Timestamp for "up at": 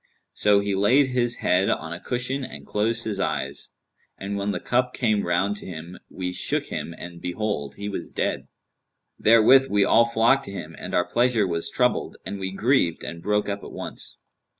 13.47-13.71